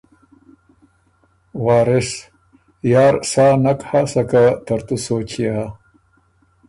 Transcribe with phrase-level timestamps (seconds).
[1.65, 2.11] وارث:
[2.91, 5.65] یار سا نک هۀ سکه ترتُو سوچ يې هۀ۔